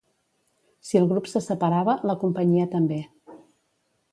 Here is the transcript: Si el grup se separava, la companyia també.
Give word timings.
Si 0.91 0.99
el 0.99 1.05
grup 1.11 1.29
se 1.33 1.41
separava, 1.49 1.97
la 2.13 2.17
companyia 2.25 2.67
també. 2.73 2.99